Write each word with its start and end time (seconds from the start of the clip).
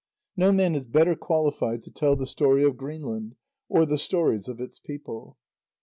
No 0.35 0.51
man 0.51 0.73
is 0.73 0.83
better 0.83 1.15
qualified 1.15 1.83
to 1.83 1.91
tell 1.91 2.15
the 2.15 2.25
story 2.25 2.63
of 2.63 2.75
Greenland, 2.75 3.35
or 3.69 3.85
the 3.85 3.99
stories 3.99 4.47
of 4.47 4.59
its 4.59 4.79
people. 4.79 5.37